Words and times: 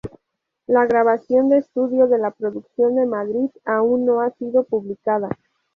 La 0.65 0.87
grabación 0.87 1.49
de 1.49 1.59
estudio 1.59 2.07
de 2.07 2.17
la 2.17 2.31
producción 2.31 2.95
de 2.95 3.05
Madrid 3.05 3.51
aún 3.65 4.03
no 4.03 4.21
ha 4.21 4.31
sido 4.31 4.63
publicada. 4.63 5.29